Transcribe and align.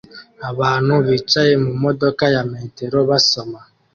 Abantu 0.49 0.93
bicaye 1.07 1.53
mumodoka 1.63 2.23
ya 2.35 2.43
metero 2.51 2.97
basoma 3.09 3.59